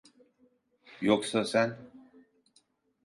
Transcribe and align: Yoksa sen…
Yoksa 1.01 1.45
sen… 1.45 1.77